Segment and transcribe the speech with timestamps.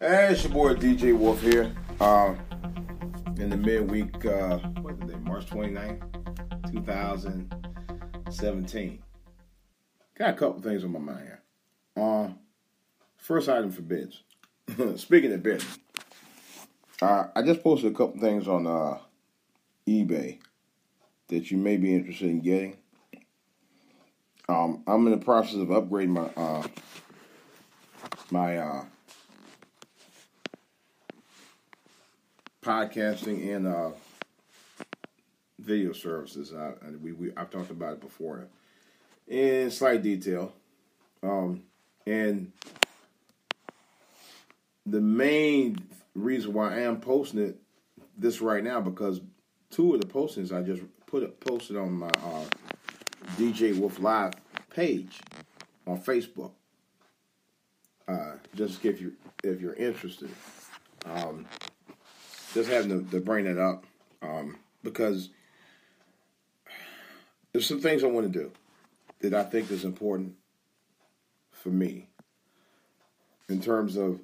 [0.00, 1.74] Hey, it's your boy DJ Wolf here.
[1.98, 2.36] Uh,
[3.36, 6.00] in the midweek, uh, what is it, March 29th,
[6.70, 9.02] 2017.
[10.16, 11.42] Got a couple things on my mind here.
[11.96, 12.28] Uh,
[13.16, 14.22] first item for bids.
[15.00, 15.66] Speaking of bids,
[17.02, 18.98] uh, I just posted a couple things on uh,
[19.88, 20.38] eBay
[21.26, 22.76] that you may be interested in getting.
[24.48, 26.62] Um, I'm in the process of upgrading my uh,
[28.30, 28.58] my
[32.68, 33.90] podcasting and uh,
[35.58, 36.52] video services.
[36.52, 36.72] I,
[37.02, 38.46] we, we I've talked about it before
[39.26, 40.52] in slight detail,
[41.22, 41.62] um,
[42.06, 42.52] and
[44.84, 45.78] the main
[46.14, 47.56] reason why I am posting it
[48.18, 49.22] this right now because
[49.70, 52.44] two of the postings I just put it posted on my uh,
[53.38, 54.34] DJ Wolf Live
[54.68, 55.20] page
[55.86, 56.50] on Facebook.
[58.06, 60.28] Uh, just if you if you're interested.
[61.06, 61.46] Um,
[62.54, 63.84] just having to, to bring it up
[64.22, 65.30] um, because
[67.52, 68.52] there's some things I want to do
[69.20, 70.34] that I think is important
[71.52, 72.08] for me
[73.48, 74.20] in terms of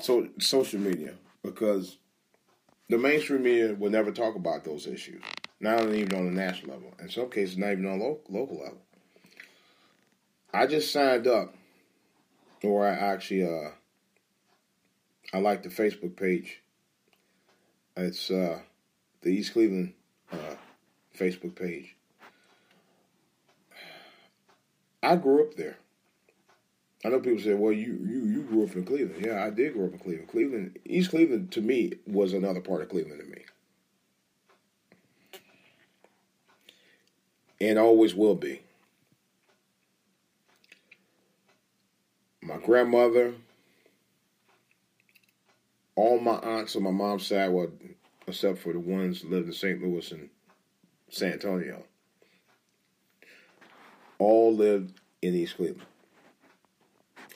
[0.00, 1.98] so social media because
[2.88, 5.22] the mainstream media will never talk about those issues,
[5.60, 6.92] not even on the national level.
[7.00, 8.82] In some cases, not even on lo- local level.
[10.52, 11.54] I just signed up,
[12.62, 13.70] or I actually uh,
[15.32, 16.60] I like the Facebook page.
[17.96, 18.60] It's uh,
[19.22, 19.94] the East Cleveland
[20.32, 20.56] uh,
[21.18, 21.94] Facebook page.
[25.02, 25.76] I grew up there.
[27.04, 29.74] I know people say, "Well, you you you grew up in Cleveland." Yeah, I did
[29.74, 30.28] grow up in Cleveland.
[30.28, 33.44] Cleveland, East Cleveland, to me was another part of Cleveland to me,
[37.60, 38.62] and always will be.
[42.42, 43.34] My grandmother,
[45.96, 47.68] all my aunts on my mom's side, well,
[48.28, 49.82] except for the ones lived in St.
[49.82, 50.28] Louis and
[51.08, 51.82] San Antonio,
[54.18, 55.86] all lived in East Cleveland.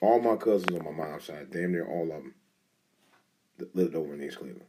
[0.02, 2.34] All my cousins on my mom's side, damn near all of them,
[3.74, 4.64] lived over in East Cleveland.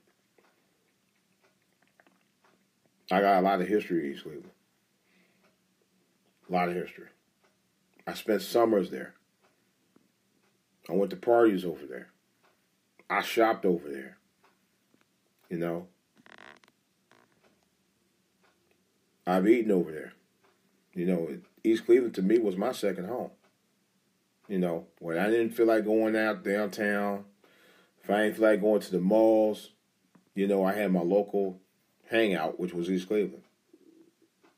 [3.12, 4.52] I got a lot of history in East Cleveland.
[6.50, 7.08] A lot of history.
[8.08, 9.14] I spent summers there.
[10.90, 12.12] I went to parties over there.
[13.12, 14.18] I shopped over there.
[15.50, 15.88] You know,
[19.28, 20.14] I've eaten over there.
[20.94, 23.32] You know, East Cleveland to me was my second home.
[24.48, 27.26] You know, when I didn't feel like going out downtown,
[28.02, 29.72] if I didn't feel like going to the malls,
[30.34, 31.60] you know, I had my local
[32.10, 33.44] hangout, which was East Cleveland.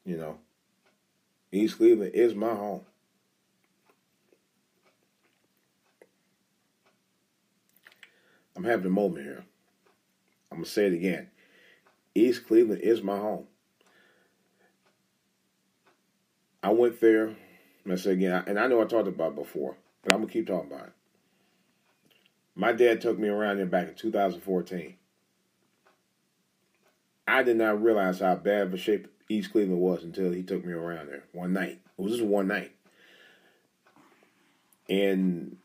[0.05, 0.37] You know,
[1.51, 2.81] East Cleveland is my home.
[8.63, 9.43] I'm having a moment here.
[10.49, 11.29] I'm going to say it again.
[12.15, 13.45] East Cleveland is my home.
[16.61, 17.25] I went there,
[17.83, 20.33] and I said again, and I know I talked about before, but I'm going to
[20.33, 20.93] keep talking about it.
[22.55, 24.95] My dad took me around there back in 2014.
[27.27, 30.63] I did not realize how bad of a shape East Cleveland was until he took
[30.63, 31.81] me around there one night.
[31.97, 32.71] It was just one night.
[34.87, 35.57] And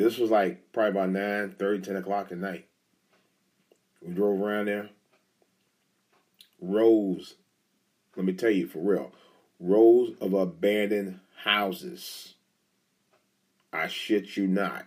[0.00, 2.66] this was like probably about 9, 30, 10 o'clock at night.
[4.00, 4.88] We drove around there.
[6.58, 7.34] Rows,
[8.16, 9.12] let me tell you for real,
[9.58, 12.34] rows of abandoned houses.
[13.74, 14.86] I shit you not.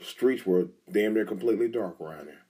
[0.00, 2.44] Streets were damn near completely dark around there.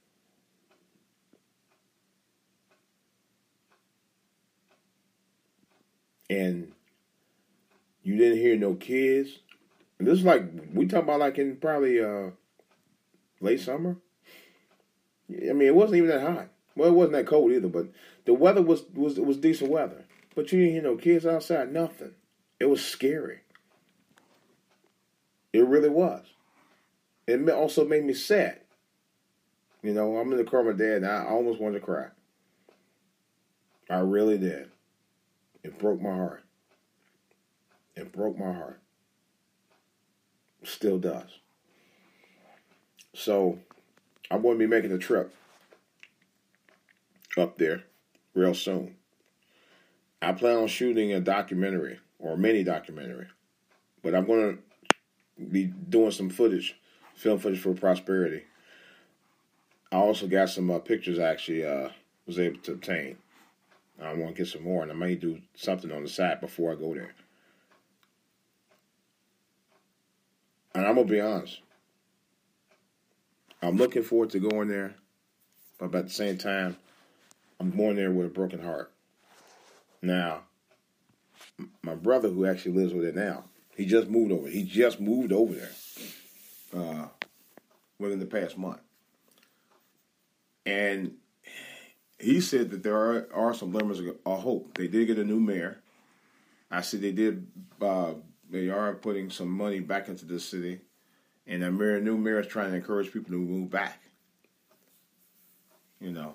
[6.31, 6.73] And
[8.09, 9.41] you didn't hear no kids.
[9.99, 12.31] And this is like we talk about like in probably uh
[13.41, 13.97] late summer.
[15.31, 16.49] I mean, it wasn't even that hot.
[16.75, 17.89] Well, it wasn't that cold either, but
[18.25, 20.05] the weather was was was decent weather.
[20.35, 22.13] But you didn't hear no kids outside, nothing.
[22.59, 23.41] It was scary.
[25.53, 26.25] It really was.
[27.27, 28.61] It also made me sad.
[29.82, 32.06] You know, I'm in the car with my dad, and I almost wanted to cry.
[33.91, 34.71] I really did.
[35.62, 36.43] It broke my heart.
[37.99, 38.81] It broke my heart.
[40.62, 41.31] Still does.
[43.15, 43.59] So,
[44.31, 45.35] I'm going to be making a trip
[47.37, 47.85] up there
[48.35, 48.95] real soon.
[50.23, 53.27] I plan on shooting a documentary or a mini documentary,
[54.03, 56.77] but I'm going to be doing some footage,
[57.15, 58.44] film footage for Prosperity.
[59.91, 61.89] I also got some uh, pictures I actually uh,
[62.27, 63.17] was able to obtain
[64.01, 66.73] I want to get some more, and I may do something on the side before
[66.73, 67.15] I go there.
[70.75, 71.61] And I'm gonna be honest.
[73.61, 74.94] I'm looking forward to going there,
[75.79, 76.76] but at the same time,
[77.59, 78.93] I'm going there with a broken heart.
[80.00, 80.43] Now,
[81.82, 83.44] my brother, who actually lives with it now,
[83.76, 84.49] he just moved over.
[84.49, 85.70] He just moved over there
[86.76, 87.09] uh,
[87.99, 88.81] within the past month,
[90.65, 91.15] and
[92.19, 94.76] he said that there are, are some glimmers of hope.
[94.76, 95.81] They did get a new mayor.
[96.70, 97.47] I said they did.
[97.81, 98.15] Uh,
[98.50, 100.81] they are putting some money back into the city,
[101.47, 104.00] and the mayor, new mayor is trying to encourage people to move back.
[106.00, 106.35] You know,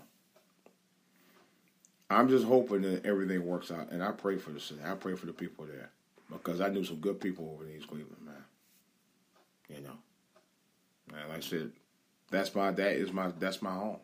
[2.09, 4.81] I'm just hoping that everything works out, and I pray for the city.
[4.85, 5.91] I pray for the people there
[6.31, 8.43] because I knew some good people over in East Cleveland, man.
[9.69, 9.97] You know,
[11.11, 11.71] man, like I said,
[12.29, 13.99] that's my that is my that's my home.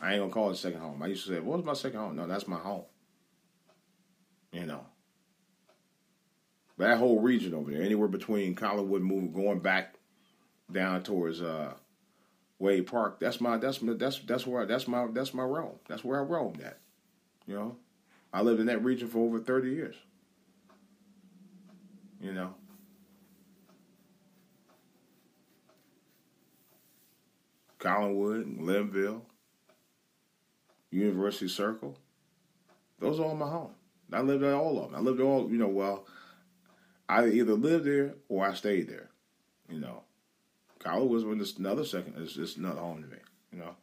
[0.00, 1.02] I ain't gonna call it second home.
[1.02, 2.84] I used to say, "What was my second home?" No, that's my home.
[4.52, 4.86] You know,
[6.78, 9.94] that whole region over there, anywhere between Collinwood, move going back
[10.70, 11.74] down towards uh,
[12.58, 13.20] Wade Park.
[13.20, 15.76] That's my that's my, that's that's where I, that's my that's my realm.
[15.88, 16.78] That's where I roamed at.
[17.46, 17.76] You know,
[18.32, 19.96] I lived in that region for over thirty years.
[22.20, 22.54] You know.
[27.78, 29.24] Collinwood, Glenville,
[30.90, 31.96] University Circle.
[32.98, 33.72] Those are all my home.
[34.12, 34.98] I lived at all of them.
[34.98, 36.06] I lived all, you know, well,
[37.08, 39.10] I either lived there or I stayed there.
[39.70, 40.02] You know,
[40.80, 42.14] Collinwood was another second.
[42.18, 43.18] It's just another home to me.
[43.52, 43.76] You know,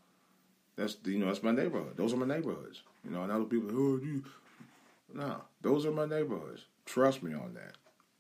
[0.75, 1.97] that's you know that's my neighborhood.
[1.97, 2.81] Those are my neighborhoods.
[3.03, 4.23] You know, and other people, oh, you,
[5.13, 6.65] no, those are my neighborhoods.
[6.85, 7.75] Trust me on that.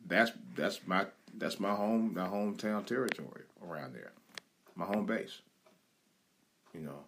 [0.05, 1.05] That's that's my
[1.37, 4.11] that's my home, my hometown territory around there,
[4.75, 5.41] my home base.
[6.73, 6.99] You know,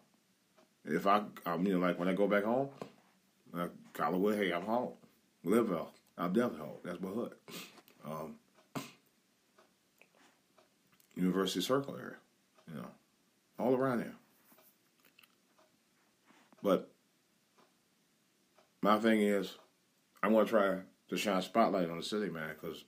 [0.86, 2.70] if I, I mean, like when I go back home,
[3.54, 4.92] like hey, I'm home.
[5.46, 6.78] Glenville, I'm definitely home.
[6.84, 7.34] That's my hood.
[8.06, 8.36] Um,
[11.16, 12.16] University Circle area,
[12.70, 12.88] you know,
[13.58, 14.14] all around there.
[16.62, 16.90] But
[18.82, 19.54] my thing is,
[20.22, 20.78] I want to try
[21.10, 22.84] to shine a spotlight on the city, man, because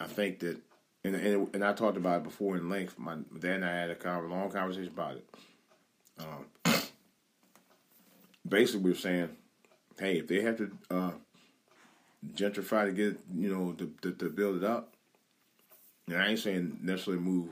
[0.00, 0.58] I think that,
[1.04, 2.98] and, and and I talked about it before in length.
[2.98, 5.28] My dad and I had a long conversation about it.
[6.18, 6.74] Um,
[8.48, 9.30] basically, we were saying,
[9.98, 11.10] hey, if they have to uh,
[12.34, 14.94] gentrify to get, you know, to, to, to build it up,
[16.06, 17.50] and I ain't saying necessarily move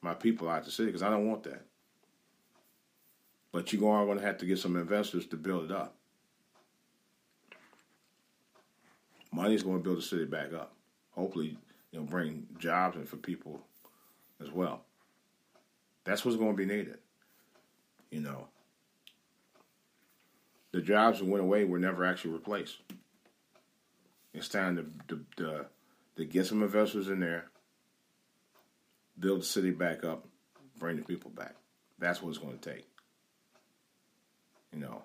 [0.00, 1.64] my people out of the city because I don't want that.
[3.52, 5.94] But you are going to have to get some investors to build it up.
[9.30, 10.72] Money's going to build the city back up.
[11.12, 11.56] Hopefully,
[11.90, 13.60] you know, bring jobs in for people
[14.42, 14.82] as well.
[16.04, 16.98] That's what's going to be needed.
[18.10, 18.48] You know,
[20.72, 22.78] the jobs that went away were never actually replaced.
[24.34, 25.66] It's time to to,
[26.16, 27.50] to, get some investors in there,
[29.18, 30.26] build the city back up,
[30.78, 31.54] bring the people back.
[31.98, 32.86] That's what it's going to take.
[34.72, 35.02] You know,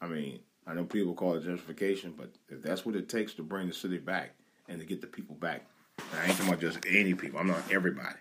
[0.00, 3.42] I mean, I know people call it gentrification, but if that's what it takes to
[3.42, 4.34] bring the city back
[4.68, 5.66] and to get the people back,
[5.98, 7.38] I ain't talking about just any people.
[7.38, 8.16] I'm not everybody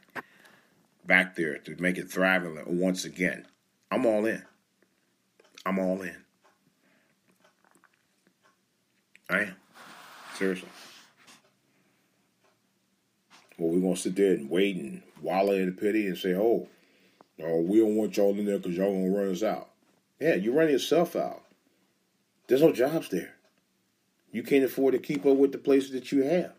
[1.05, 3.45] back there to make it thriving once again.
[3.89, 4.43] I'm all in.
[5.65, 6.15] I'm all in.
[9.29, 9.55] I am.
[10.41, 10.69] Seriously.
[13.59, 16.67] Well, we're going to sit there and wait and wallow in pity and say, oh,
[17.43, 19.69] oh we don't want y'all in there because y'all going to run us out.
[20.19, 21.43] Yeah, you run yourself out.
[22.47, 23.35] There's no jobs there.
[24.31, 26.53] You can't afford to keep up with the places that you have.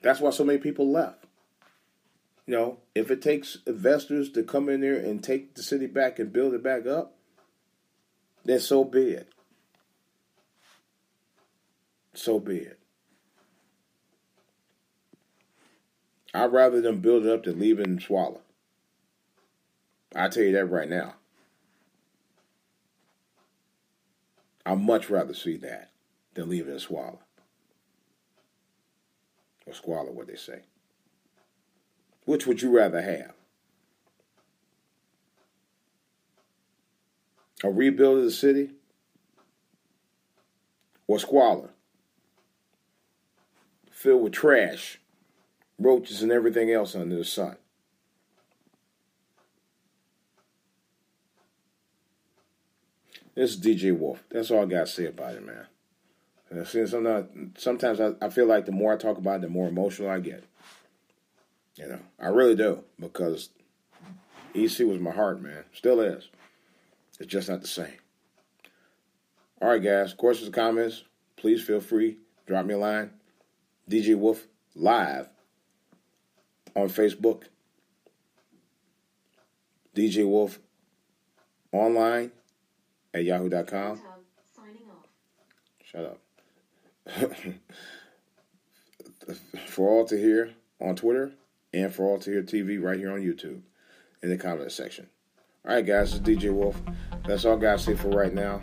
[0.00, 1.24] That's why so many people left.
[2.46, 6.20] You know, if it takes investors to come in there and take the city back
[6.20, 7.16] and build it back up,
[8.44, 9.28] then so be it.
[12.14, 12.78] So be it.
[16.34, 18.40] I'd rather them build it up than leave it and swallow.
[20.16, 21.14] I tell you that right now.
[24.66, 25.92] I'd much rather see that
[26.34, 27.20] than leave it and swallow.
[29.64, 30.62] Or squalor, what they say.
[32.24, 33.32] Which would you rather have?
[37.62, 38.70] A rebuild of the city
[41.06, 41.70] or squalor?
[43.90, 44.98] Filled with trash,
[45.84, 47.56] roaches, and everything else under the sun.
[53.34, 54.22] This is DJ Wolf.
[54.30, 55.66] That's all I got to say about it, man.
[56.50, 59.68] And sometimes, sometimes I, I feel like the more I talk about it, the more
[59.68, 60.44] emotional I get.
[61.76, 63.48] You know, I really do because
[64.54, 65.64] EC was my heart, man.
[65.72, 66.28] Still is.
[67.18, 67.98] It's just not the same.
[69.60, 70.14] All right, guys.
[70.14, 71.02] Questions, comments,
[71.36, 72.18] please feel free.
[72.46, 73.10] Drop me a line.
[73.90, 75.28] DJ Wolf Live
[76.74, 77.44] on Facebook.
[79.94, 80.58] DJ Wolf
[81.72, 82.32] online
[83.12, 84.00] at yahoo.com.
[85.84, 86.18] Shut up.
[89.66, 90.50] for all to hear
[90.80, 91.32] on Twitter
[91.72, 93.60] and for all to hear TV right here on YouTube
[94.22, 95.08] in the comment section.
[95.66, 96.80] All right, guys, it's DJ Wolf.
[97.26, 98.60] That's all I got to say for right now.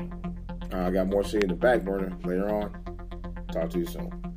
[0.74, 2.74] Uh, I got more to say in the back burner later on.
[3.52, 4.31] Talk to you soon.